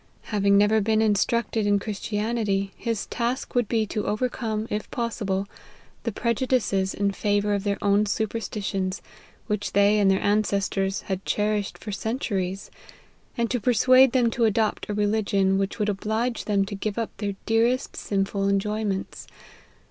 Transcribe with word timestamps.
Having 0.33 0.57
never 0.57 0.81
been 0.81 0.99
instructed 0.99 1.67
in 1.67 1.77
Chris 1.77 1.99
tianity, 1.99 2.71
his 2.75 3.05
task 3.05 3.53
would 3.53 3.67
be 3.67 3.85
to 3.85 4.07
overcome, 4.07 4.65
if 4.71 4.89
possible, 4.89 5.47
the 6.05 6.11
prejudices 6.11 6.95
in 6.95 7.11
favour 7.11 7.53
of 7.53 7.63
their 7.63 7.77
own 7.83 8.07
superstitions, 8.07 9.03
which 9.45 9.73
they 9.73 9.99
and 9.99 10.09
their 10.09 10.23
ancestors 10.23 11.01
had 11.01 11.23
cherished 11.23 11.77
for 11.77 11.91
centuries; 11.91 12.71
and 13.37 13.51
to 13.51 13.59
persuade 13.59 14.11
them 14.11 14.31
to 14.31 14.45
adopt 14.45 14.89
a 14.89 14.93
religion 14.95 15.59
which 15.59 15.77
would 15.77 15.87
oblige 15.87 16.45
them 16.45 16.65
to 16.65 16.73
give 16.73 16.97
up 16.97 17.15
their 17.17 17.35
dearest 17.45 17.95
sin 17.95 18.25
ful 18.25 18.49
enjoyments. 18.49 19.27